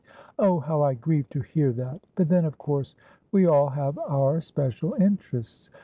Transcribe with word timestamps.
"Oh, 0.39 0.57
how 0.59 0.81
I 0.81 0.95
grieve 0.95 1.29
to 1.29 1.41
hear 1.41 1.71
that! 1.73 1.99
But 2.15 2.27
then, 2.27 2.43
of 2.43 2.57
course 2.57 2.95
we 3.31 3.45
all 3.45 3.69
have 3.69 3.99
our 3.99 4.41
special 4.41 4.95
interests. 4.95 5.69